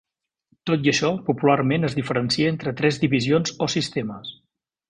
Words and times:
Tot 0.69 0.87
i 0.87 0.89
això 0.91 1.11
popularment 1.27 1.87
es 1.89 1.97
diferencia 1.99 2.55
entre 2.57 2.75
tres 2.83 3.01
divisions 3.07 3.57
o 3.67 3.73
sistemes. 3.79 4.35